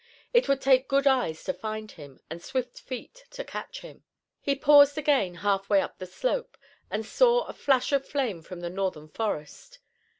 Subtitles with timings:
[0.33, 4.03] It would take good eyes to find him and swift feet to catch him.
[4.39, 6.57] He paused again halfway up the slope,
[6.89, 9.77] and saw a flash of flame from the Northern forest.